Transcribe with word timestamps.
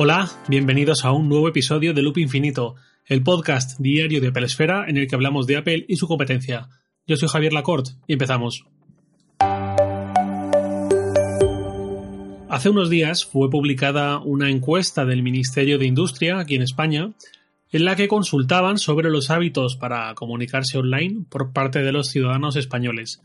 Hola, 0.00 0.30
bienvenidos 0.46 1.04
a 1.04 1.10
un 1.10 1.28
nuevo 1.28 1.48
episodio 1.48 1.92
de 1.92 2.02
Loop 2.02 2.18
Infinito, 2.18 2.76
el 3.04 3.24
podcast 3.24 3.80
diario 3.80 4.20
de 4.20 4.28
Apple 4.28 4.46
Esfera 4.46 4.84
en 4.86 4.96
el 4.96 5.08
que 5.08 5.16
hablamos 5.16 5.48
de 5.48 5.56
Apple 5.56 5.86
y 5.88 5.96
su 5.96 6.06
competencia. 6.06 6.68
Yo 7.08 7.16
soy 7.16 7.28
Javier 7.28 7.52
Lacorte 7.52 7.94
y 8.06 8.12
empezamos. 8.12 8.64
Hace 12.48 12.70
unos 12.70 12.90
días 12.90 13.24
fue 13.24 13.50
publicada 13.50 14.20
una 14.20 14.48
encuesta 14.50 15.04
del 15.04 15.24
Ministerio 15.24 15.78
de 15.78 15.86
Industria 15.86 16.38
aquí 16.38 16.54
en 16.54 16.62
España 16.62 17.10
en 17.72 17.84
la 17.84 17.96
que 17.96 18.06
consultaban 18.06 18.78
sobre 18.78 19.10
los 19.10 19.30
hábitos 19.30 19.74
para 19.74 20.14
comunicarse 20.14 20.78
online 20.78 21.24
por 21.28 21.52
parte 21.52 21.82
de 21.82 21.90
los 21.90 22.06
ciudadanos 22.06 22.54
españoles. 22.54 23.20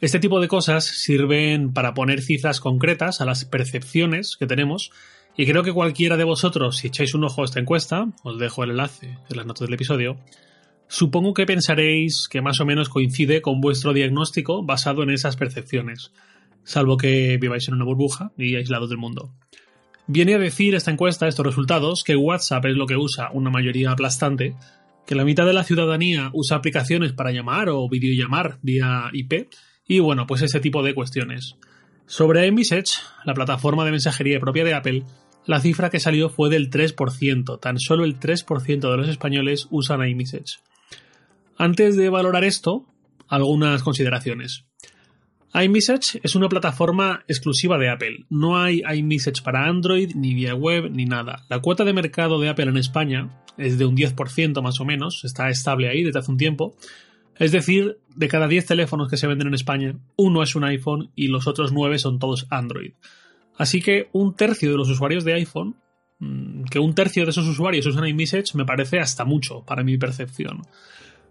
Este 0.00 0.18
tipo 0.18 0.40
de 0.40 0.48
cosas 0.48 0.86
sirven 0.86 1.72
para 1.72 1.94
poner 1.94 2.20
cifras 2.20 2.58
concretas 2.58 3.20
a 3.20 3.26
las 3.26 3.44
percepciones 3.44 4.36
que 4.36 4.48
tenemos 4.48 4.90
y 5.36 5.46
creo 5.46 5.62
que 5.62 5.72
cualquiera 5.72 6.16
de 6.16 6.24
vosotros, 6.24 6.76
si 6.76 6.88
echáis 6.88 7.14
un 7.14 7.24
ojo 7.24 7.42
a 7.42 7.44
esta 7.44 7.60
encuesta, 7.60 8.06
os 8.22 8.38
dejo 8.38 8.64
el 8.64 8.70
enlace 8.70 9.18
en 9.28 9.36
las 9.36 9.46
notas 9.46 9.66
del 9.66 9.74
episodio, 9.74 10.18
supongo 10.88 11.34
que 11.34 11.46
pensaréis 11.46 12.28
que 12.28 12.42
más 12.42 12.60
o 12.60 12.66
menos 12.66 12.88
coincide 12.88 13.40
con 13.40 13.60
vuestro 13.60 13.92
diagnóstico 13.92 14.62
basado 14.64 15.02
en 15.02 15.10
esas 15.10 15.36
percepciones, 15.36 16.12
salvo 16.64 16.96
que 16.96 17.38
viváis 17.40 17.68
en 17.68 17.74
una 17.74 17.84
burbuja 17.84 18.32
y 18.36 18.56
aislados 18.56 18.90
del 18.90 18.98
mundo. 18.98 19.32
Viene 20.06 20.34
a 20.34 20.38
decir 20.38 20.74
esta 20.74 20.90
encuesta, 20.90 21.28
estos 21.28 21.46
resultados, 21.46 22.02
que 22.02 22.16
WhatsApp 22.16 22.66
es 22.66 22.76
lo 22.76 22.86
que 22.86 22.96
usa 22.96 23.30
una 23.32 23.48
mayoría 23.48 23.92
aplastante, 23.92 24.56
que 25.06 25.14
la 25.14 25.24
mitad 25.24 25.46
de 25.46 25.52
la 25.52 25.64
ciudadanía 25.64 26.30
usa 26.32 26.56
aplicaciones 26.56 27.12
para 27.12 27.30
llamar 27.30 27.68
o 27.68 27.88
videollamar 27.88 28.58
vía 28.62 29.08
IP, 29.12 29.48
y 29.86 30.00
bueno, 30.00 30.26
pues 30.26 30.42
ese 30.42 30.60
tipo 30.60 30.82
de 30.82 30.94
cuestiones. 30.94 31.56
Sobre 32.10 32.44
iMessage, 32.44 32.94
la 33.24 33.34
plataforma 33.34 33.84
de 33.84 33.92
mensajería 33.92 34.40
propia 34.40 34.64
de 34.64 34.74
Apple, 34.74 35.04
la 35.46 35.60
cifra 35.60 35.90
que 35.90 36.00
salió 36.00 36.28
fue 36.28 36.50
del 36.50 36.68
3%, 36.68 37.60
tan 37.60 37.78
solo 37.78 38.04
el 38.04 38.18
3% 38.18 38.90
de 38.90 38.96
los 38.96 39.08
españoles 39.08 39.68
usan 39.70 40.04
iMessage. 40.04 40.58
Antes 41.56 41.96
de 41.96 42.08
valorar 42.08 42.42
esto, 42.42 42.84
algunas 43.28 43.84
consideraciones. 43.84 44.64
iMessage 45.54 46.18
es 46.24 46.34
una 46.34 46.48
plataforma 46.48 47.22
exclusiva 47.28 47.78
de 47.78 47.90
Apple. 47.90 48.24
No 48.28 48.60
hay 48.60 48.82
iMessage 48.92 49.44
para 49.44 49.68
Android, 49.68 50.10
ni 50.16 50.34
vía 50.34 50.56
web, 50.56 50.90
ni 50.90 51.04
nada. 51.04 51.44
La 51.48 51.60
cuota 51.60 51.84
de 51.84 51.92
mercado 51.92 52.40
de 52.40 52.48
Apple 52.48 52.70
en 52.70 52.76
España 52.76 53.30
es 53.56 53.78
de 53.78 53.86
un 53.86 53.96
10% 53.96 54.60
más 54.62 54.80
o 54.80 54.84
menos, 54.84 55.24
está 55.24 55.48
estable 55.48 55.88
ahí 55.88 56.02
desde 56.02 56.18
hace 56.18 56.32
un 56.32 56.38
tiempo, 56.38 56.74
es 57.40 57.52
decir, 57.52 57.98
de 58.14 58.28
cada 58.28 58.48
10 58.48 58.66
teléfonos 58.66 59.08
que 59.08 59.16
se 59.16 59.26
venden 59.26 59.48
en 59.48 59.54
España, 59.54 59.96
uno 60.16 60.42
es 60.42 60.54
un 60.54 60.64
iPhone 60.64 61.10
y 61.16 61.28
los 61.28 61.46
otros 61.46 61.72
9 61.72 61.98
son 61.98 62.18
todos 62.18 62.46
Android. 62.50 62.92
Así 63.56 63.80
que 63.80 64.10
un 64.12 64.36
tercio 64.36 64.70
de 64.70 64.76
los 64.76 64.90
usuarios 64.90 65.24
de 65.24 65.32
iPhone, 65.32 65.76
mm, 66.18 66.64
que 66.64 66.78
un 66.78 66.94
tercio 66.94 67.24
de 67.24 67.30
esos 67.30 67.48
usuarios 67.48 67.86
usan 67.86 68.06
iMessage, 68.06 68.54
me 68.54 68.66
parece 68.66 69.00
hasta 69.00 69.24
mucho 69.24 69.64
para 69.64 69.82
mi 69.82 69.96
percepción. 69.96 70.60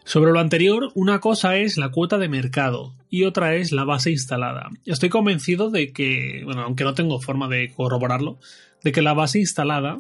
Sobre 0.04 0.32
lo 0.32 0.40
anterior, 0.40 0.92
una 0.96 1.20
cosa 1.20 1.58
es 1.58 1.78
la 1.78 1.90
cuota 1.90 2.18
de 2.18 2.28
mercado 2.28 2.96
y 3.12 3.26
otra 3.26 3.54
es 3.54 3.72
la 3.72 3.84
base 3.84 4.10
instalada. 4.10 4.72
Estoy 4.86 5.10
convencido 5.10 5.70
de 5.70 5.94
que, 5.94 6.42
bueno, 6.44 6.64
aunque 6.64 6.86
no 6.86 6.96
tengo 6.96 7.22
forma 7.22 7.48
de 7.48 7.72
corroborarlo, 7.72 8.40
de 8.84 8.92
que 8.92 9.04
la 9.04 9.14
base 9.14 9.38
instalada, 9.38 10.00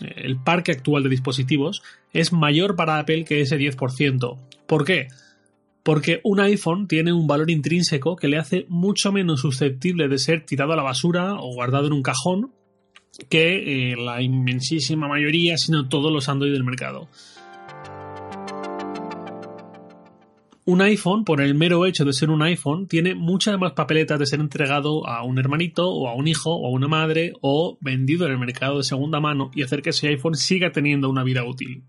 eh, 0.00 0.14
el 0.16 0.38
parque 0.38 0.72
actual 0.72 1.02
de 1.02 1.10
dispositivos, 1.10 1.82
es 2.14 2.32
mayor 2.32 2.74
para 2.74 2.98
Apple 2.98 3.26
que 3.26 3.42
ese 3.42 3.58
10%. 3.58 4.38
¿Por 4.66 4.86
qué? 4.86 5.08
Porque 5.82 6.20
un 6.24 6.40
iPhone 6.40 6.86
tiene 6.86 7.12
un 7.12 7.26
valor 7.26 7.50
intrínseco 7.50 8.16
que 8.16 8.28
le 8.28 8.38
hace 8.38 8.66
mucho 8.68 9.12
menos 9.12 9.40
susceptible 9.40 10.08
de 10.08 10.18
ser 10.18 10.44
tirado 10.44 10.72
a 10.72 10.76
la 10.76 10.82
basura 10.82 11.34
o 11.34 11.54
guardado 11.54 11.86
en 11.86 11.92
un 11.92 12.02
cajón 12.02 12.52
que 13.28 13.92
eh, 13.92 13.96
la 13.96 14.22
inmensísima 14.22 15.08
mayoría, 15.08 15.58
sino 15.58 15.88
todos 15.88 16.12
los 16.12 16.28
Android 16.28 16.52
del 16.52 16.64
mercado. 16.64 17.08
Un 20.64 20.80
iPhone, 20.80 21.24
por 21.24 21.40
el 21.40 21.56
mero 21.56 21.84
hecho 21.86 22.04
de 22.04 22.12
ser 22.12 22.30
un 22.30 22.40
iPhone, 22.40 22.86
tiene 22.86 23.16
muchas 23.16 23.58
más 23.58 23.72
papeletas 23.72 24.16
de 24.20 24.26
ser 24.26 24.38
entregado 24.38 25.04
a 25.08 25.24
un 25.24 25.40
hermanito 25.40 25.90
o 25.90 26.06
a 26.08 26.14
un 26.14 26.28
hijo 26.28 26.54
o 26.54 26.68
a 26.68 26.70
una 26.70 26.86
madre 26.86 27.32
o 27.40 27.76
vendido 27.80 28.26
en 28.26 28.32
el 28.32 28.38
mercado 28.38 28.78
de 28.78 28.84
segunda 28.84 29.18
mano 29.18 29.50
y 29.54 29.64
hacer 29.64 29.82
que 29.82 29.90
ese 29.90 30.06
iPhone 30.06 30.36
siga 30.36 30.70
teniendo 30.70 31.10
una 31.10 31.24
vida 31.24 31.44
útil. 31.44 31.82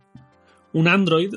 Un 0.74 0.88
Android 0.88 1.36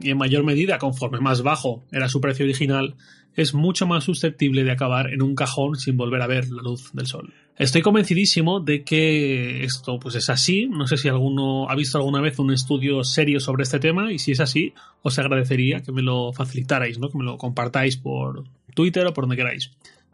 y 0.00 0.10
en 0.10 0.18
mayor 0.18 0.44
medida 0.44 0.78
conforme 0.78 1.18
más 1.18 1.42
bajo 1.42 1.82
era 1.90 2.08
su 2.08 2.20
precio 2.20 2.44
original, 2.44 2.94
es 3.34 3.54
mucho 3.54 3.86
más 3.86 4.04
susceptible 4.04 4.64
de 4.64 4.70
acabar 4.70 5.12
en 5.12 5.22
un 5.22 5.34
cajón 5.34 5.76
sin 5.76 5.96
volver 5.96 6.22
a 6.22 6.26
ver 6.26 6.48
la 6.50 6.62
luz 6.62 6.90
del 6.92 7.06
sol. 7.06 7.32
Estoy 7.56 7.82
convencidísimo 7.82 8.60
de 8.60 8.84
que 8.84 9.64
esto 9.64 9.98
pues 9.98 10.14
es 10.14 10.28
así. 10.28 10.66
No 10.66 10.86
sé 10.86 10.96
si 10.96 11.08
alguno 11.08 11.68
ha 11.68 11.74
visto 11.74 11.98
alguna 11.98 12.20
vez 12.20 12.38
un 12.38 12.52
estudio 12.52 13.02
serio 13.02 13.40
sobre 13.40 13.64
este 13.64 13.80
tema 13.80 14.12
y 14.12 14.20
si 14.20 14.32
es 14.32 14.40
así, 14.40 14.74
os 15.02 15.18
agradecería 15.18 15.82
que 15.82 15.90
me 15.90 16.02
lo 16.02 16.32
facilitarais, 16.32 17.00
¿no? 17.00 17.08
que 17.08 17.18
me 17.18 17.24
lo 17.24 17.36
compartáis 17.36 17.96
por 17.96 18.44
Twitter 18.74 19.06
o 19.06 19.12
por 19.12 19.24
donde 19.24 19.36
queráis. 19.36 19.72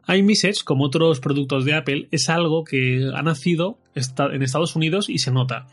iMessage, 0.09 0.65
como 0.65 0.85
otros 0.85 1.21
productos 1.21 1.67
de 1.67 1.75
Apple, 1.75 2.09
es 2.11 2.31
algo 2.31 2.65
que 2.65 3.11
ha 3.15 3.23
nacido 3.23 3.79
en 3.95 4.43
Estados 4.43 4.75
Unidos 4.75 5.11
y 5.11 5.19
se 5.19 5.31
nota. 5.31 5.67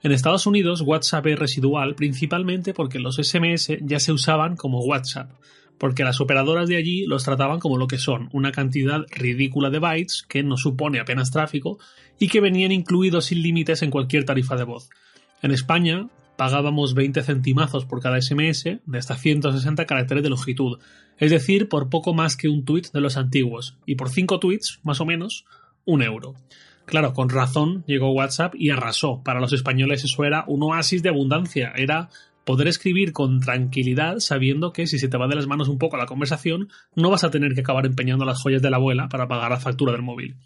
En 0.00 0.12
Estados 0.12 0.46
Unidos 0.46 0.82
WhatsApp 0.82 1.26
es 1.26 1.38
residual 1.38 1.96
principalmente 1.96 2.72
porque 2.72 3.00
los 3.00 3.16
SMS 3.16 3.78
ya 3.80 3.98
se 3.98 4.12
usaban 4.12 4.54
como 4.54 4.84
WhatsApp, 4.84 5.32
porque 5.76 6.04
las 6.04 6.20
operadoras 6.20 6.68
de 6.68 6.76
allí 6.76 7.04
los 7.04 7.24
trataban 7.24 7.58
como 7.58 7.78
lo 7.78 7.88
que 7.88 7.98
son, 7.98 8.28
una 8.32 8.52
cantidad 8.52 9.00
ridícula 9.10 9.70
de 9.70 9.80
bytes 9.80 10.24
que 10.28 10.44
no 10.44 10.56
supone 10.56 11.00
apenas 11.00 11.32
tráfico 11.32 11.78
y 12.16 12.28
que 12.28 12.40
venían 12.40 12.70
incluidos 12.70 13.26
sin 13.26 13.42
límites 13.42 13.82
en 13.82 13.90
cualquier 13.90 14.24
tarifa 14.24 14.54
de 14.54 14.62
voz. 14.62 14.88
En 15.42 15.50
España 15.50 16.08
pagábamos 16.36 16.94
20 16.94 17.20
centimazos 17.24 17.84
por 17.84 18.00
cada 18.00 18.20
SMS 18.20 18.78
de 18.86 18.98
hasta 18.98 19.16
160 19.16 19.84
caracteres 19.84 20.22
de 20.22 20.30
longitud, 20.30 20.78
es 21.18 21.32
decir, 21.32 21.68
por 21.68 21.90
poco 21.90 22.14
más 22.14 22.36
que 22.36 22.48
un 22.48 22.64
tweet 22.64 22.84
de 22.92 23.00
los 23.00 23.16
antiguos, 23.16 23.76
y 23.84 23.96
por 23.96 24.10
5 24.10 24.38
tweets, 24.38 24.78
más 24.84 25.00
o 25.00 25.04
menos, 25.04 25.44
un 25.84 26.02
euro. 26.02 26.36
Claro, 26.88 27.12
con 27.12 27.28
razón 27.28 27.84
llegó 27.86 28.12
WhatsApp 28.12 28.54
y 28.56 28.70
arrasó. 28.70 29.22
Para 29.22 29.40
los 29.40 29.52
españoles 29.52 30.04
eso 30.04 30.24
era 30.24 30.44
un 30.46 30.62
oasis 30.62 31.02
de 31.02 31.10
abundancia. 31.10 31.70
Era 31.76 32.08
poder 32.44 32.66
escribir 32.66 33.12
con 33.12 33.40
tranquilidad 33.40 34.20
sabiendo 34.20 34.72
que 34.72 34.86
si 34.86 34.98
se 34.98 35.08
te 35.08 35.18
va 35.18 35.28
de 35.28 35.34
las 35.34 35.46
manos 35.46 35.68
un 35.68 35.76
poco 35.76 35.98
la 35.98 36.06
conversación, 36.06 36.70
no 36.96 37.10
vas 37.10 37.24
a 37.24 37.30
tener 37.30 37.52
que 37.52 37.60
acabar 37.60 37.84
empeñando 37.84 38.24
las 38.24 38.40
joyas 38.40 38.62
de 38.62 38.70
la 38.70 38.78
abuela 38.78 39.10
para 39.10 39.28
pagar 39.28 39.50
la 39.50 39.60
factura 39.60 39.92
del 39.92 40.00
móvil. 40.00 40.36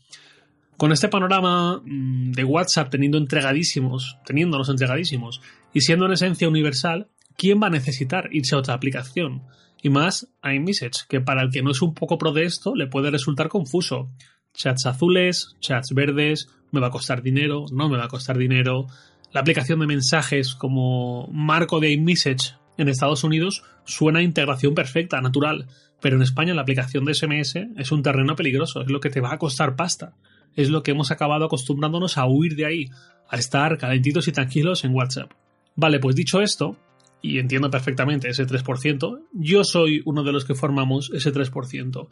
Con 0.76 0.90
este 0.90 1.08
panorama 1.08 1.80
mm, 1.84 2.32
de 2.32 2.42
WhatsApp 2.42 2.90
teniendo 2.90 3.18
entregadísimos, 3.18 4.18
teniéndonos 4.26 4.68
entregadísimos 4.68 5.40
y 5.72 5.82
siendo 5.82 6.06
en 6.06 6.12
esencia 6.14 6.48
universal, 6.48 7.06
¿quién 7.36 7.62
va 7.62 7.68
a 7.68 7.70
necesitar 7.70 8.30
irse 8.32 8.56
a 8.56 8.58
otra 8.58 8.74
aplicación? 8.74 9.42
Y 9.80 9.90
más 9.90 10.28
iMessage, 10.42 11.06
que 11.08 11.20
para 11.20 11.42
el 11.42 11.52
que 11.52 11.62
no 11.62 11.70
es 11.70 11.82
un 11.82 11.94
poco 11.94 12.18
pro 12.18 12.32
de 12.32 12.46
esto 12.46 12.74
le 12.74 12.88
puede 12.88 13.12
resultar 13.12 13.48
confuso 13.48 14.10
chats 14.54 14.86
azules, 14.86 15.56
chats 15.60 15.92
verdes, 15.92 16.48
me 16.70 16.80
va 16.80 16.88
a 16.88 16.90
costar 16.90 17.22
dinero, 17.22 17.66
no 17.72 17.88
me 17.88 17.98
va 17.98 18.04
a 18.04 18.08
costar 18.08 18.38
dinero. 18.38 18.86
La 19.32 19.40
aplicación 19.40 19.80
de 19.80 19.86
mensajes 19.86 20.54
como 20.54 21.28
marco 21.32 21.80
de 21.80 21.92
iMessage 21.92 22.54
en 22.78 22.88
Estados 22.88 23.24
Unidos 23.24 23.62
suena 23.84 24.20
a 24.20 24.22
integración 24.22 24.74
perfecta, 24.74 25.20
natural, 25.20 25.66
pero 26.00 26.16
en 26.16 26.22
España 26.22 26.54
la 26.54 26.62
aplicación 26.62 27.04
de 27.04 27.14
SMS 27.14 27.56
es 27.76 27.92
un 27.92 28.02
terreno 28.02 28.34
peligroso, 28.36 28.82
es 28.82 28.90
lo 28.90 29.00
que 29.00 29.10
te 29.10 29.20
va 29.20 29.32
a 29.32 29.38
costar 29.38 29.76
pasta. 29.76 30.14
Es 30.54 30.68
lo 30.68 30.82
que 30.82 30.90
hemos 30.90 31.10
acabado 31.10 31.46
acostumbrándonos 31.46 32.18
a 32.18 32.26
huir 32.26 32.56
de 32.56 32.66
ahí, 32.66 32.90
a 33.28 33.36
estar 33.36 33.78
calentitos 33.78 34.28
y 34.28 34.32
tranquilos 34.32 34.84
en 34.84 34.94
WhatsApp. 34.94 35.30
Vale, 35.76 35.98
pues 35.98 36.14
dicho 36.14 36.42
esto, 36.42 36.76
y 37.22 37.38
entiendo 37.38 37.70
perfectamente 37.70 38.28
ese 38.28 38.46
3%, 38.46 39.20
yo 39.32 39.64
soy 39.64 40.02
uno 40.04 40.24
de 40.24 40.32
los 40.32 40.44
que 40.44 40.54
formamos 40.54 41.10
ese 41.14 41.32
3%. 41.32 42.08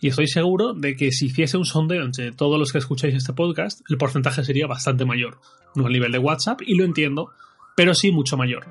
Y 0.00 0.08
estoy 0.08 0.28
seguro 0.28 0.74
de 0.74 0.94
que 0.94 1.10
si 1.10 1.26
hiciese 1.26 1.56
un 1.56 1.64
sondeo 1.64 2.04
entre 2.04 2.30
todos 2.30 2.58
los 2.58 2.70
que 2.70 2.78
escucháis 2.78 3.14
este 3.14 3.32
podcast, 3.32 3.80
el 3.88 3.98
porcentaje 3.98 4.44
sería 4.44 4.68
bastante 4.68 5.04
mayor. 5.04 5.40
No 5.74 5.86
al 5.86 5.92
nivel 5.92 6.12
de 6.12 6.18
WhatsApp, 6.18 6.60
y 6.64 6.76
lo 6.76 6.84
entiendo, 6.84 7.32
pero 7.76 7.94
sí 7.94 8.12
mucho 8.12 8.36
mayor. 8.36 8.66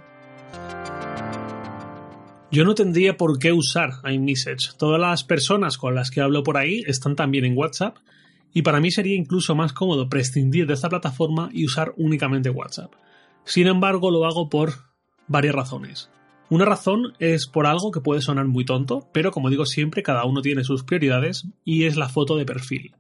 Yo 2.50 2.64
no 2.64 2.76
tendría 2.76 3.18
por 3.18 3.40
qué 3.40 3.52
usar 3.52 3.96
iMessage. 4.10 4.78
Todas 4.78 5.02
las 5.02 5.26
personas 5.26 5.78
con 5.78 5.96
las 5.96 6.12
que 6.12 6.22
hablo 6.22 6.44
por 6.44 6.58
ahí 6.58 6.84
están 6.88 7.18
también 7.18 7.44
en 7.44 7.58
WhatsApp, 7.58 7.98
y 8.54 8.62
para 8.62 8.80
mí 8.80 8.90
sería 8.90 9.16
incluso 9.16 9.54
más 9.54 9.74
cómodo 9.74 10.08
prescindir 10.08 10.66
de 10.66 10.76
esta 10.76 10.88
plataforma 10.88 11.50
y 11.52 11.66
usar 11.66 11.94
únicamente 11.98 12.50
WhatsApp. 12.50 12.94
Sin 13.44 13.68
embargo, 13.68 14.12
lo 14.12 14.26
hago 14.26 14.50
por 14.50 14.74
varias 15.28 15.56
razones. 15.56 16.10
Una 16.50 16.64
razón 16.64 17.14
es 17.20 17.46
por 17.46 17.68
algo 17.68 17.92
que 17.92 18.00
puede 18.00 18.22
sonar 18.22 18.48
muy 18.48 18.64
tonto, 18.64 19.08
pero 19.12 19.32
como 19.32 19.50
digo 19.50 19.66
siempre, 19.66 20.02
cada 20.02 20.24
uno 20.24 20.42
tiene 20.42 20.64
sus 20.64 20.84
prioridades 20.84 21.46
y 21.66 21.84
es 21.84 21.98
la 21.98 22.08
foto 22.08 22.38
de 22.38 22.46
perfil. 22.46 22.96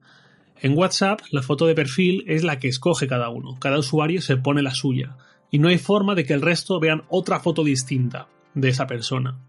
En 0.59 0.77
WhatsApp, 0.77 1.21
la 1.31 1.41
foto 1.41 1.65
de 1.65 1.75
perfil 1.75 2.25
es 2.27 2.43
la 2.43 2.59
que 2.59 2.67
escoge 2.67 3.07
cada 3.07 3.29
uno, 3.29 3.57
cada 3.59 3.77
usuario 3.77 4.21
se 4.21 4.35
pone 4.35 4.61
la 4.61 4.73
suya, 4.73 5.15
y 5.49 5.59
no 5.59 5.69
hay 5.69 5.77
forma 5.77 6.13
de 6.13 6.25
que 6.25 6.33
el 6.33 6.41
resto 6.41 6.79
vean 6.79 7.03
otra 7.09 7.39
foto 7.39 7.63
distinta 7.63 8.27
de 8.53 8.67
esa 8.67 8.85
persona. 8.85 9.39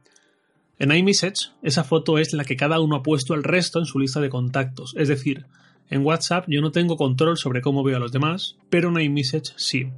En 0.79 0.93
iMessage, 0.93 1.51
esa 1.63 1.83
foto 1.83 2.19
es 2.19 2.35
la 2.35 2.45
que 2.45 2.57
cada 2.57 2.79
uno 2.79 2.97
ha 2.97 3.03
puesto 3.03 3.35
al 3.35 3.43
resto 3.43 3.81
en 3.81 3.87
su 3.87 3.99
lista 3.99 4.21
de 4.21 4.29
contactos, 4.29 4.95
es 4.97 5.09
decir, 5.09 5.47
En 5.91 6.05
WhatsApp 6.05 6.45
yo 6.49 6.61
no 6.61 6.71
tengo 6.71 6.97
control 6.97 7.39
sobre 7.39 7.63
cómo 7.63 7.83
veo 7.83 7.97
a 7.97 8.01
los 8.01 8.13
demás, 8.13 8.57
pero 8.69 8.91
en 8.91 9.01
iMessage 9.01 9.55
sí. 9.57 9.91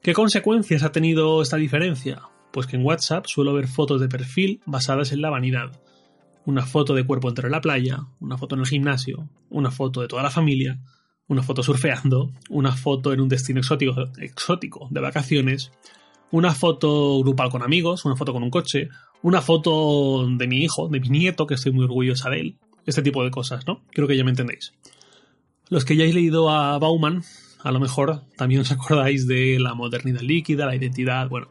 ¿Qué 0.00 0.14
consecuencias 0.14 0.82
ha 0.82 0.90
tenido 0.90 1.42
esta 1.42 1.58
diferencia? 1.58 2.31
Pues 2.52 2.66
que 2.66 2.76
en 2.76 2.84
WhatsApp 2.84 3.26
suelo 3.26 3.54
ver 3.54 3.66
fotos 3.66 4.00
de 4.00 4.08
perfil 4.08 4.60
basadas 4.66 5.12
en 5.12 5.22
la 5.22 5.30
vanidad. 5.30 5.72
Una 6.44 6.66
foto 6.66 6.94
de 6.94 7.04
cuerpo 7.04 7.28
entre 7.28 7.50
la 7.50 7.60
playa, 7.60 8.06
una 8.20 8.36
foto 8.36 8.54
en 8.54 8.60
el 8.60 8.66
gimnasio, 8.66 9.28
una 9.48 9.70
foto 9.70 10.00
de 10.00 10.08
toda 10.08 10.22
la 10.22 10.30
familia, 10.30 10.80
una 11.28 11.42
foto 11.42 11.62
surfeando, 11.62 12.32
una 12.50 12.72
foto 12.72 13.12
en 13.12 13.20
un 13.20 13.28
destino 13.28 13.60
exótico, 13.60 13.94
exótico 14.18 14.88
de 14.90 15.00
vacaciones, 15.00 15.72
una 16.30 16.54
foto 16.54 17.20
grupal 17.20 17.50
con 17.50 17.62
amigos, 17.62 18.04
una 18.04 18.16
foto 18.16 18.32
con 18.32 18.42
un 18.42 18.50
coche, 18.50 18.88
una 19.22 19.40
foto 19.40 20.26
de 20.28 20.46
mi 20.46 20.58
hijo, 20.64 20.88
de 20.88 21.00
mi 21.00 21.08
nieto, 21.08 21.46
que 21.46 21.54
estoy 21.54 21.72
muy 21.72 21.84
orgullosa 21.84 22.30
de 22.30 22.40
él. 22.40 22.56
Este 22.84 23.02
tipo 23.02 23.22
de 23.22 23.30
cosas, 23.30 23.66
¿no? 23.66 23.82
Creo 23.92 24.08
que 24.08 24.16
ya 24.16 24.24
me 24.24 24.30
entendéis. 24.30 24.72
Los 25.68 25.84
que 25.84 25.94
ya 25.94 26.02
hayáis 26.02 26.16
leído 26.16 26.50
a 26.50 26.78
Bauman, 26.78 27.22
a 27.62 27.70
lo 27.70 27.80
mejor 27.80 28.22
también 28.36 28.60
os 28.62 28.72
acordáis 28.72 29.26
de 29.26 29.58
la 29.60 29.74
modernidad 29.74 30.20
líquida, 30.20 30.66
la 30.66 30.76
identidad, 30.76 31.28
bueno. 31.28 31.48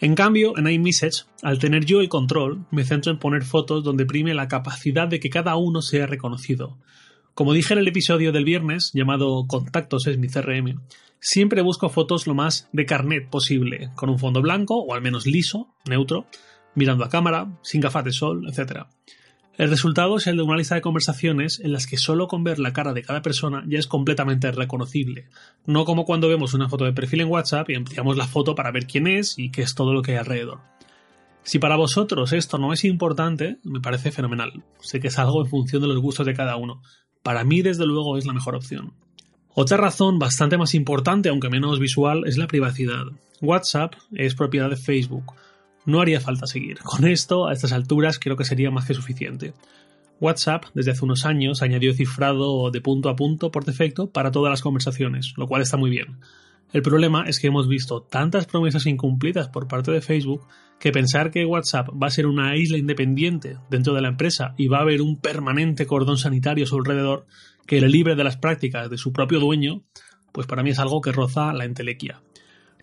En 0.00 0.14
cambio, 0.14 0.56
en 0.56 0.68
iMessage, 0.68 1.24
al 1.42 1.58
tener 1.58 1.84
yo 1.84 2.00
el 2.00 2.08
control, 2.08 2.64
me 2.70 2.84
centro 2.84 3.10
en 3.10 3.18
poner 3.18 3.42
fotos 3.42 3.82
donde 3.82 4.06
prime 4.06 4.32
la 4.32 4.46
capacidad 4.46 5.08
de 5.08 5.18
que 5.18 5.28
cada 5.28 5.56
uno 5.56 5.82
sea 5.82 6.06
reconocido. 6.06 6.78
Como 7.34 7.52
dije 7.52 7.74
en 7.74 7.80
el 7.80 7.88
episodio 7.88 8.30
del 8.30 8.44
viernes, 8.44 8.92
llamado 8.94 9.46
Contactos 9.48 10.06
es 10.06 10.16
mi 10.16 10.28
CRM, 10.28 10.80
siempre 11.18 11.62
busco 11.62 11.88
fotos 11.88 12.28
lo 12.28 12.34
más 12.34 12.68
de 12.72 12.86
carnet 12.86 13.28
posible, 13.28 13.90
con 13.96 14.08
un 14.08 14.20
fondo 14.20 14.40
blanco 14.40 14.76
o 14.76 14.94
al 14.94 15.02
menos 15.02 15.26
liso, 15.26 15.74
neutro, 15.88 16.26
mirando 16.76 17.04
a 17.04 17.08
cámara, 17.08 17.58
sin 17.62 17.80
gafas 17.80 18.04
de 18.04 18.12
sol, 18.12 18.46
etc. 18.48 18.86
El 19.58 19.70
resultado 19.70 20.16
es 20.16 20.28
el 20.28 20.36
de 20.36 20.44
una 20.44 20.56
lista 20.56 20.76
de 20.76 20.80
conversaciones 20.80 21.58
en 21.58 21.72
las 21.72 21.88
que 21.88 21.96
solo 21.96 22.28
con 22.28 22.44
ver 22.44 22.60
la 22.60 22.72
cara 22.72 22.92
de 22.92 23.02
cada 23.02 23.22
persona 23.22 23.64
ya 23.66 23.80
es 23.80 23.88
completamente 23.88 24.52
reconocible, 24.52 25.26
no 25.66 25.84
como 25.84 26.04
cuando 26.04 26.28
vemos 26.28 26.54
una 26.54 26.68
foto 26.68 26.84
de 26.84 26.92
perfil 26.92 27.22
en 27.22 27.28
WhatsApp 27.28 27.68
y 27.68 27.74
ampliamos 27.74 28.16
la 28.16 28.28
foto 28.28 28.54
para 28.54 28.70
ver 28.70 28.86
quién 28.86 29.08
es 29.08 29.36
y 29.36 29.50
qué 29.50 29.62
es 29.62 29.74
todo 29.74 29.92
lo 29.92 30.00
que 30.00 30.12
hay 30.12 30.18
alrededor. 30.18 30.60
Si 31.42 31.58
para 31.58 31.74
vosotros 31.74 32.32
esto 32.32 32.58
no 32.58 32.72
es 32.72 32.84
importante, 32.84 33.58
me 33.64 33.80
parece 33.80 34.12
fenomenal. 34.12 34.62
Sé 34.78 35.00
que 35.00 35.08
es 35.08 35.18
algo 35.18 35.42
en 35.42 35.50
función 35.50 35.82
de 35.82 35.88
los 35.88 35.98
gustos 35.98 36.24
de 36.24 36.34
cada 36.34 36.54
uno. 36.54 36.80
Para 37.24 37.42
mí, 37.42 37.60
desde 37.60 37.84
luego, 37.84 38.16
es 38.16 38.26
la 38.26 38.34
mejor 38.34 38.54
opción. 38.54 38.92
Otra 39.54 39.76
razón 39.76 40.20
bastante 40.20 40.56
más 40.56 40.72
importante, 40.74 41.30
aunque 41.30 41.48
menos 41.48 41.80
visual, 41.80 42.22
es 42.26 42.38
la 42.38 42.46
privacidad. 42.46 43.06
WhatsApp 43.40 43.94
es 44.12 44.36
propiedad 44.36 44.70
de 44.70 44.76
Facebook. 44.76 45.32
No 45.88 46.02
haría 46.02 46.20
falta 46.20 46.46
seguir. 46.46 46.80
Con 46.80 47.06
esto, 47.06 47.48
a 47.48 47.54
estas 47.54 47.72
alturas, 47.72 48.18
creo 48.18 48.36
que 48.36 48.44
sería 48.44 48.70
más 48.70 48.84
que 48.84 48.92
suficiente. 48.92 49.54
WhatsApp, 50.20 50.66
desde 50.74 50.90
hace 50.90 51.02
unos 51.02 51.24
años, 51.24 51.62
añadió 51.62 51.94
cifrado 51.94 52.70
de 52.70 52.82
punto 52.82 53.08
a 53.08 53.16
punto 53.16 53.50
por 53.50 53.64
defecto 53.64 54.10
para 54.10 54.30
todas 54.30 54.50
las 54.50 54.60
conversaciones, 54.60 55.32
lo 55.38 55.46
cual 55.46 55.62
está 55.62 55.78
muy 55.78 55.88
bien. 55.88 56.18
El 56.74 56.82
problema 56.82 57.24
es 57.26 57.40
que 57.40 57.46
hemos 57.46 57.68
visto 57.68 58.02
tantas 58.02 58.44
promesas 58.44 58.84
incumplidas 58.84 59.48
por 59.48 59.66
parte 59.66 59.90
de 59.90 60.02
Facebook 60.02 60.46
que 60.78 60.92
pensar 60.92 61.30
que 61.30 61.46
WhatsApp 61.46 61.88
va 61.90 62.08
a 62.08 62.10
ser 62.10 62.26
una 62.26 62.54
isla 62.54 62.76
independiente 62.76 63.56
dentro 63.70 63.94
de 63.94 64.02
la 64.02 64.08
empresa 64.08 64.52
y 64.58 64.68
va 64.68 64.80
a 64.80 64.82
haber 64.82 65.00
un 65.00 65.18
permanente 65.18 65.86
cordón 65.86 66.18
sanitario 66.18 66.64
a 66.64 66.66
su 66.66 66.76
alrededor 66.76 67.24
que 67.66 67.80
le 67.80 67.88
libre 67.88 68.14
de 68.14 68.24
las 68.24 68.36
prácticas 68.36 68.90
de 68.90 68.98
su 68.98 69.14
propio 69.14 69.40
dueño, 69.40 69.84
pues 70.32 70.46
para 70.46 70.62
mí 70.62 70.68
es 70.68 70.78
algo 70.80 71.00
que 71.00 71.12
roza 71.12 71.54
la 71.54 71.64
entelequia. 71.64 72.20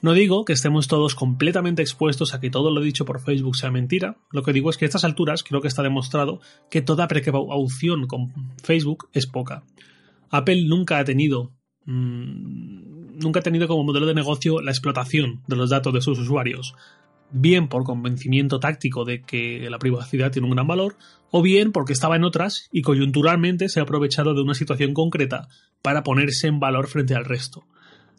No 0.01 0.13
digo 0.13 0.45
que 0.45 0.53
estemos 0.53 0.87
todos 0.87 1.15
completamente 1.15 1.81
expuestos 1.81 2.33
a 2.33 2.39
que 2.39 2.49
todo 2.49 2.71
lo 2.71 2.81
dicho 2.81 3.05
por 3.05 3.21
Facebook 3.21 3.55
sea 3.55 3.71
mentira, 3.71 4.17
lo 4.31 4.43
que 4.43 4.53
digo 4.53 4.69
es 4.69 4.77
que 4.77 4.85
a 4.85 4.87
estas 4.87 5.03
alturas 5.03 5.43
creo 5.43 5.61
que 5.61 5.67
está 5.67 5.83
demostrado 5.83 6.41
que 6.69 6.81
toda 6.81 7.07
precaución 7.07 8.07
con 8.07 8.53
Facebook 8.61 9.09
es 9.13 9.25
poca. 9.25 9.63
Apple 10.29 10.65
nunca 10.67 10.99
ha 10.99 11.05
tenido 11.05 11.53
mmm, 11.85 12.95
nunca 13.17 13.39
ha 13.39 13.43
tenido 13.43 13.67
como 13.67 13.83
modelo 13.83 14.05
de 14.05 14.13
negocio 14.13 14.61
la 14.61 14.71
explotación 14.71 15.41
de 15.47 15.55
los 15.55 15.69
datos 15.69 15.93
de 15.93 16.01
sus 16.01 16.19
usuarios, 16.19 16.75
bien 17.31 17.67
por 17.67 17.83
convencimiento 17.83 18.59
táctico 18.59 19.05
de 19.05 19.21
que 19.21 19.67
la 19.69 19.79
privacidad 19.79 20.31
tiene 20.31 20.47
un 20.47 20.55
gran 20.55 20.67
valor, 20.67 20.97
o 21.31 21.41
bien 21.41 21.71
porque 21.71 21.93
estaba 21.93 22.15
en 22.15 22.23
otras 22.23 22.69
y 22.71 22.81
coyunturalmente 22.81 23.69
se 23.69 23.79
ha 23.79 23.83
aprovechado 23.83 24.33
de 24.33 24.41
una 24.41 24.53
situación 24.53 24.93
concreta 24.93 25.47
para 25.81 26.03
ponerse 26.03 26.47
en 26.47 26.59
valor 26.59 26.87
frente 26.87 27.15
al 27.15 27.25
resto. 27.25 27.65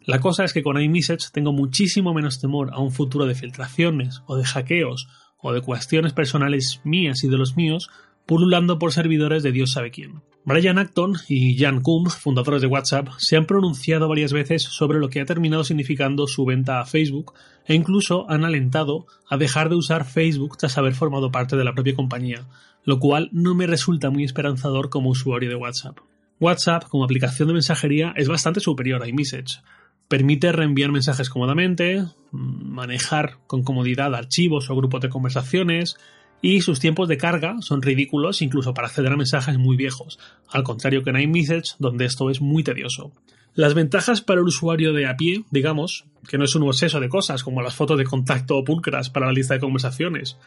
La 0.07 0.21
cosa 0.21 0.45
es 0.45 0.53
que 0.53 0.63
con 0.63 0.81
iMessage 0.81 1.31
tengo 1.33 1.51
muchísimo 1.51 2.13
menos 2.13 2.39
temor 2.39 2.69
a 2.71 2.79
un 2.79 2.91
futuro 2.91 3.25
de 3.25 3.35
filtraciones 3.35 4.21
o 4.25 4.37
de 4.37 4.45
hackeos 4.45 5.09
o 5.37 5.51
de 5.51 5.59
cuestiones 5.59 6.13
personales 6.13 6.79
mías 6.85 7.25
y 7.25 7.27
de 7.27 7.37
los 7.37 7.57
míos 7.57 7.89
pululando 8.25 8.79
por 8.79 8.93
servidores 8.93 9.43
de 9.43 9.51
Dios 9.51 9.73
sabe 9.73 9.91
quién. 9.91 10.21
Brian 10.45 10.77
Acton 10.77 11.15
y 11.27 11.57
Jan 11.57 11.81
Koum, 11.81 12.05
fundadores 12.05 12.61
de 12.61 12.67
WhatsApp, 12.67 13.09
se 13.17 13.35
han 13.35 13.45
pronunciado 13.45 14.07
varias 14.07 14.31
veces 14.31 14.63
sobre 14.63 14.99
lo 14.99 15.09
que 15.09 15.19
ha 15.19 15.25
terminado 15.25 15.65
significando 15.65 16.25
su 16.25 16.45
venta 16.45 16.79
a 16.79 16.85
Facebook 16.85 17.33
e 17.65 17.75
incluso 17.75 18.29
han 18.29 18.45
alentado 18.45 19.07
a 19.29 19.35
dejar 19.35 19.67
de 19.67 19.75
usar 19.75 20.05
Facebook 20.05 20.55
tras 20.55 20.77
haber 20.77 20.93
formado 20.93 21.33
parte 21.33 21.57
de 21.57 21.65
la 21.65 21.73
propia 21.73 21.95
compañía, 21.95 22.47
lo 22.85 22.99
cual 22.99 23.27
no 23.33 23.55
me 23.55 23.67
resulta 23.67 24.09
muy 24.09 24.23
esperanzador 24.23 24.89
como 24.89 25.09
usuario 25.09 25.49
de 25.49 25.55
WhatsApp. 25.55 25.97
WhatsApp 26.39 26.85
como 26.87 27.03
aplicación 27.03 27.49
de 27.49 27.55
mensajería 27.55 28.13
es 28.15 28.29
bastante 28.29 28.61
superior 28.61 29.03
a 29.03 29.09
iMessage. 29.09 29.59
Permite 30.07 30.51
reenviar 30.51 30.91
mensajes 30.91 31.29
cómodamente, 31.29 32.05
manejar 32.31 33.37
con 33.47 33.63
comodidad 33.63 34.15
archivos 34.15 34.69
o 34.69 34.75
grupos 34.75 35.01
de 35.01 35.09
conversaciones, 35.09 35.97
y 36.41 36.61
sus 36.61 36.79
tiempos 36.79 37.07
de 37.07 37.17
carga 37.17 37.55
son 37.61 37.81
ridículos 37.81 38.41
incluso 38.41 38.73
para 38.73 38.87
acceder 38.87 39.11
a 39.11 39.17
mensajes 39.17 39.57
muy 39.57 39.75
viejos, 39.75 40.19
al 40.49 40.63
contrario 40.63 41.03
que 41.03 41.09
en 41.09 41.19
iMessage, 41.19 41.75
donde 41.79 42.05
esto 42.05 42.29
es 42.29 42.41
muy 42.41 42.63
tedioso. 42.63 43.11
Las 43.55 43.73
ventajas 43.73 44.21
para 44.21 44.39
el 44.39 44.45
usuario 44.45 44.93
de 44.93 45.07
a 45.07 45.17
pie, 45.17 45.43
digamos, 45.49 46.05
que 46.29 46.37
no 46.37 46.45
es 46.45 46.53
un 46.53 46.63
obseso 46.63 46.99
de 46.99 47.09
cosas 47.09 47.43
como 47.43 47.63
las 47.63 47.75
fotos 47.75 47.97
de 47.97 48.03
contacto 48.03 48.55
o 48.55 48.63
pulcras 48.63 49.09
para 49.09 49.25
la 49.25 49.31
lista 49.31 49.55
de 49.55 49.59
conversaciones, 49.59 50.37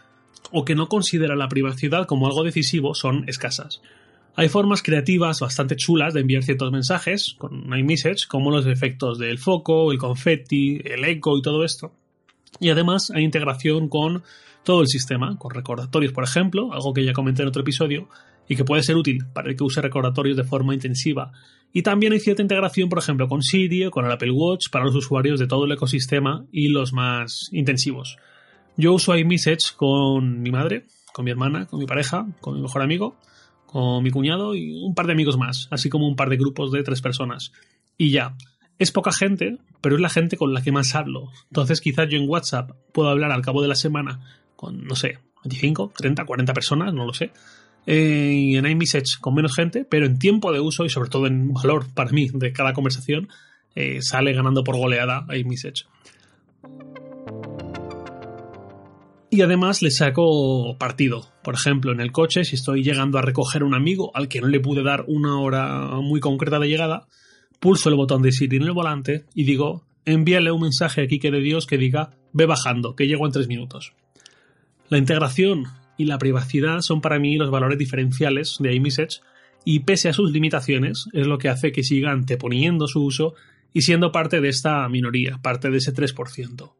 o 0.52 0.64
que 0.64 0.76
no 0.76 0.88
considera 0.88 1.34
la 1.34 1.48
privacidad 1.48 2.06
como 2.06 2.28
algo 2.28 2.44
decisivo, 2.44 2.94
son 2.94 3.24
escasas. 3.28 3.82
Hay 4.36 4.48
formas 4.48 4.82
creativas 4.82 5.40
bastante 5.40 5.76
chulas 5.76 6.14
de 6.14 6.20
enviar 6.20 6.42
ciertos 6.42 6.70
mensajes 6.70 7.34
con 7.36 7.76
iMessage, 7.76 8.26
como 8.26 8.50
los 8.50 8.66
efectos 8.66 9.18
del 9.18 9.38
foco, 9.38 9.92
el 9.92 9.98
confetti, 9.98 10.80
el 10.84 11.04
eco 11.04 11.36
y 11.36 11.42
todo 11.42 11.64
esto. 11.64 11.92
Y 12.58 12.70
además 12.70 13.10
hay 13.10 13.24
integración 13.24 13.88
con 13.88 14.22
todo 14.64 14.82
el 14.82 14.88
sistema, 14.88 15.36
con 15.38 15.52
recordatorios, 15.52 16.12
por 16.12 16.24
ejemplo, 16.24 16.72
algo 16.72 16.92
que 16.92 17.04
ya 17.04 17.12
comenté 17.12 17.42
en 17.42 17.48
otro 17.48 17.62
episodio, 17.62 18.08
y 18.50 18.56
que 18.56 18.64
puede 18.64 18.82
ser 18.82 18.96
útil 18.96 19.24
para 19.32 19.48
el 19.48 19.56
que 19.56 19.62
use 19.62 19.80
recordatorios 19.80 20.36
de 20.36 20.42
forma 20.42 20.74
intensiva. 20.74 21.30
Y 21.72 21.82
también 21.82 22.12
hay 22.12 22.18
cierta 22.18 22.42
integración, 22.42 22.88
por 22.88 22.98
ejemplo, 22.98 23.28
con 23.28 23.42
Siri 23.42 23.84
o 23.84 23.92
con 23.92 24.04
el 24.04 24.10
Apple 24.10 24.32
Watch 24.32 24.70
para 24.70 24.84
los 24.84 24.94
usuarios 24.96 25.38
de 25.38 25.46
todo 25.46 25.66
el 25.66 25.72
ecosistema 25.72 26.44
y 26.50 26.68
los 26.68 26.92
más 26.92 27.48
intensivos. 27.52 28.16
Yo 28.76 28.92
uso 28.92 29.16
iMessage 29.16 29.76
con 29.76 30.42
mi 30.42 30.50
madre, 30.50 30.84
con 31.12 31.24
mi 31.24 31.30
hermana, 31.30 31.66
con 31.66 31.78
mi 31.78 31.86
pareja, 31.86 32.26
con 32.40 32.56
mi 32.56 32.60
mejor 32.60 32.82
amigo, 32.82 33.16
con 33.70 34.02
mi 34.02 34.10
cuñado 34.10 34.56
y 34.56 34.72
un 34.72 34.96
par 34.96 35.06
de 35.06 35.12
amigos 35.12 35.38
más, 35.38 35.68
así 35.70 35.88
como 35.88 36.08
un 36.08 36.16
par 36.16 36.28
de 36.28 36.36
grupos 36.36 36.72
de 36.72 36.82
tres 36.82 37.00
personas. 37.00 37.52
Y 37.96 38.10
ya. 38.10 38.34
Es 38.80 38.90
poca 38.90 39.12
gente, 39.12 39.58
pero 39.80 39.94
es 39.94 40.00
la 40.00 40.08
gente 40.08 40.36
con 40.36 40.54
la 40.54 40.62
que 40.62 40.72
más 40.72 40.94
hablo. 40.94 41.28
Entonces 41.50 41.80
quizás 41.80 42.08
yo 42.08 42.18
en 42.18 42.28
WhatsApp 42.28 42.72
puedo 42.92 43.10
hablar 43.10 43.30
al 43.30 43.42
cabo 43.42 43.62
de 43.62 43.68
la 43.68 43.74
semana 43.74 44.20
con, 44.56 44.84
no 44.84 44.96
sé, 44.96 45.18
25, 45.44 45.92
30, 45.96 46.24
40 46.24 46.52
personas, 46.52 46.94
no 46.94 47.06
lo 47.06 47.12
sé. 47.12 47.30
Eh, 47.86 48.32
y 48.34 48.56
en 48.56 48.66
iMessage 48.66 49.20
con 49.20 49.34
menos 49.34 49.54
gente, 49.54 49.84
pero 49.88 50.06
en 50.06 50.18
tiempo 50.18 50.50
de 50.50 50.60
uso 50.60 50.84
y 50.84 50.88
sobre 50.88 51.10
todo 51.10 51.26
en 51.26 51.52
valor 51.52 51.86
para 51.94 52.10
mí 52.10 52.28
de 52.32 52.52
cada 52.52 52.72
conversación, 52.72 53.28
eh, 53.74 54.00
sale 54.02 54.32
ganando 54.32 54.64
por 54.64 54.76
goleada 54.78 55.26
iMessage. 55.32 55.86
Y 59.32 59.42
además 59.42 59.80
le 59.80 59.92
saco 59.92 60.76
partido. 60.76 61.28
Por 61.44 61.54
ejemplo, 61.54 61.92
en 61.92 62.00
el 62.00 62.10
coche, 62.10 62.44
si 62.44 62.56
estoy 62.56 62.82
llegando 62.82 63.16
a 63.16 63.22
recoger 63.22 63.62
a 63.62 63.64
un 63.64 63.74
amigo 63.74 64.10
al 64.14 64.26
que 64.26 64.40
no 64.40 64.48
le 64.48 64.58
pude 64.58 64.82
dar 64.82 65.04
una 65.06 65.38
hora 65.38 66.00
muy 66.02 66.18
concreta 66.18 66.58
de 66.58 66.68
llegada, 66.68 67.06
pulso 67.60 67.88
el 67.88 67.94
botón 67.94 68.22
de 68.22 68.32
Siri 68.32 68.56
en 68.56 68.64
el 68.64 68.72
volante 68.72 69.26
y 69.34 69.44
digo, 69.44 69.84
envíale 70.04 70.50
un 70.50 70.62
mensaje 70.62 71.02
aquí 71.02 71.20
que 71.20 71.30
de 71.30 71.40
Dios 71.40 71.66
que 71.66 71.78
diga, 71.78 72.10
ve 72.32 72.46
bajando, 72.46 72.96
que 72.96 73.06
llego 73.06 73.24
en 73.24 73.32
tres 73.32 73.46
minutos. 73.46 73.92
La 74.88 74.98
integración 74.98 75.66
y 75.96 76.06
la 76.06 76.18
privacidad 76.18 76.80
son 76.80 77.00
para 77.00 77.20
mí 77.20 77.36
los 77.36 77.50
valores 77.50 77.78
diferenciales 77.78 78.56
de 78.58 78.74
iMessage 78.74 79.20
y 79.64 79.80
pese 79.80 80.08
a 80.08 80.12
sus 80.12 80.32
limitaciones 80.32 81.06
es 81.12 81.28
lo 81.28 81.38
que 81.38 81.48
hace 81.48 81.70
que 81.70 81.84
siga 81.84 82.10
anteponiendo 82.10 82.88
su 82.88 83.04
uso 83.04 83.34
y 83.72 83.82
siendo 83.82 84.10
parte 84.10 84.40
de 84.40 84.48
esta 84.48 84.88
minoría, 84.88 85.38
parte 85.40 85.70
de 85.70 85.76
ese 85.76 85.94
3%. 85.94 86.72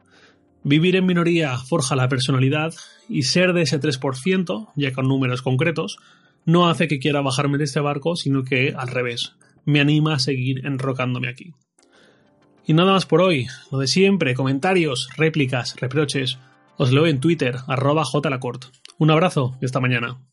Vivir 0.62 0.96
en 0.96 1.06
minoría 1.06 1.56
forja 1.56 1.96
la 1.96 2.08
personalidad 2.08 2.74
y 3.08 3.22
ser 3.22 3.52
de 3.52 3.62
ese 3.62 3.80
3%, 3.80 4.72
ya 4.76 4.92
con 4.92 5.08
números 5.08 5.42
concretos, 5.42 5.98
no 6.44 6.68
hace 6.68 6.88
que 6.88 6.98
quiera 6.98 7.22
bajarme 7.22 7.58
de 7.58 7.64
este 7.64 7.80
barco, 7.80 8.16
sino 8.16 8.44
que 8.44 8.74
al 8.76 8.88
revés, 8.88 9.36
me 9.64 9.80
anima 9.80 10.14
a 10.14 10.18
seguir 10.18 10.66
enrocándome 10.66 11.28
aquí. 11.28 11.54
Y 12.66 12.74
nada 12.74 12.92
más 12.92 13.06
por 13.06 13.20
hoy, 13.20 13.46
lo 13.72 13.78
de 13.78 13.86
siempre, 13.86 14.34
comentarios, 14.34 15.08
réplicas, 15.16 15.76
reproches, 15.80 16.38
os 16.76 16.92
leo 16.92 17.06
en 17.06 17.20
Twitter, 17.20 17.56
arroba 17.66 18.04
jlacort. 18.04 18.66
Un 18.98 19.10
abrazo 19.10 19.56
y 19.60 19.64
hasta 19.64 19.80
mañana. 19.80 20.29